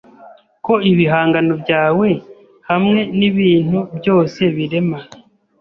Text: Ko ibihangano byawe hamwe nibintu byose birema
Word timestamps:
Ko 0.65 0.73
ibihangano 0.91 1.53
byawe 1.63 2.09
hamwe 2.69 2.99
nibintu 3.17 3.79
byose 3.97 4.41
birema 4.55 4.99